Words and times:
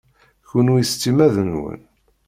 Kunwi 0.47 0.81
s 0.89 0.91
timmad-nwen. 0.93 1.81